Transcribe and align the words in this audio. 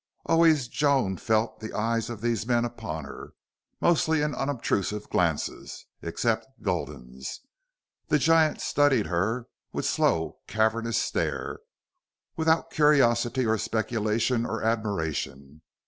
Always 0.25 0.67
Joan 0.67 1.17
felt 1.17 1.59
the 1.59 1.73
eyes 1.73 2.09
of 2.09 2.21
these 2.21 2.47
men 2.47 2.65
upon 2.65 3.05
her, 3.05 3.33
mostly 3.79 4.23
in 4.23 4.33
unobtrusive 4.33 5.07
glances, 5.11 5.85
except 6.01 6.47
Gulden's. 6.63 7.41
The 8.07 8.17
giant 8.17 8.61
studied 8.61 9.05
her 9.05 9.45
with 9.73 9.85
slow, 9.85 10.39
cavernous 10.47 10.97
stare, 10.97 11.59
without 12.35 12.71
curiosity 12.71 13.45
or 13.45 13.59
speculation 13.59 14.43
or 14.43 14.63
admiration. 14.63 15.61